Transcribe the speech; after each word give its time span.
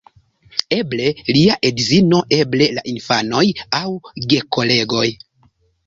Eble 0.77 1.09
lia 1.35 1.57
edzino, 1.71 2.23
eble 2.39 2.71
la 2.79 2.87
infanoj 2.95 3.47
aŭ 3.85 3.87
gekolegoj. 4.35 5.09